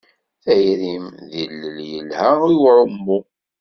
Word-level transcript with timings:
Tayrim 0.43 1.05
d 1.31 1.31
ilel 1.43 1.77
yelha 1.91 2.29
i 2.51 2.53
uɛumu. 2.67 3.19